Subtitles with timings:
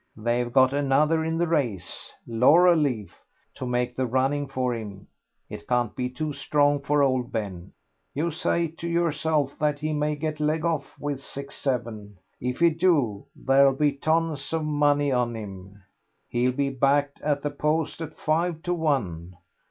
[0.17, 3.19] They've got another in the race, Laurel Leaf,
[3.53, 5.05] to make the running for him;
[5.47, 7.71] it can't be too strong for old Ben.
[8.15, 12.17] You say to yourself that he may get let off with six seven.
[12.39, 15.83] If he do there'll be tons of money on him.
[16.29, 19.37] He'll be backed at the post at five to one.